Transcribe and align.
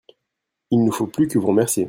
Il 0.71 0.83
nous 0.83 0.91
faut 0.91 1.05
plus 1.05 1.27
que 1.27 1.37
vous 1.37 1.49
remercier. 1.49 1.79